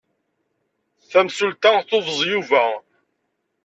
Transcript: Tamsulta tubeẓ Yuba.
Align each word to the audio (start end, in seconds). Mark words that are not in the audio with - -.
Tamsulta 1.09 1.71
tubeẓ 1.87 2.19
Yuba. 2.31 2.65